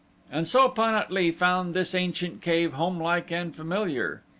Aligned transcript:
And 0.31 0.47
so 0.47 0.67
Pan 0.67 0.95
at 0.95 1.11
lee 1.11 1.29
found 1.29 1.75
this 1.75 1.93
ancient 1.93 2.41
cave 2.41 2.73
homelike 2.73 3.29
and 3.29 3.55
familiar. 3.55 4.23